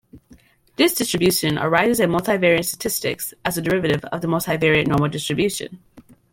This 0.77 0.95
distribution 0.95 1.59
arises 1.59 1.99
in 1.99 2.09
multivariate 2.09 2.65
statistics 2.65 3.35
as 3.45 3.59
a 3.59 3.61
derivative 3.61 4.03
of 4.05 4.21
the 4.21 4.27
multivariate 4.27 4.87
normal 4.87 5.09
distribution. 5.09 5.79